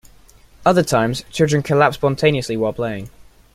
[0.65, 3.11] Other times, children collapse spontaneously while playing.